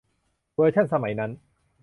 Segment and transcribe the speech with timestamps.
[0.55, 1.31] เวอร์ชั่นสมัยนั้น